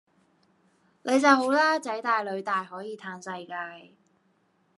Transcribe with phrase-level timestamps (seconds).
[1.03, 1.77] 你就好啦！
[1.77, 3.93] 囝大囡大可以嘆世界